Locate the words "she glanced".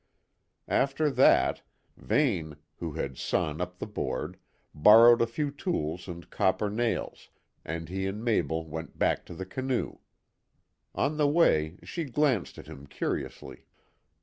11.83-12.57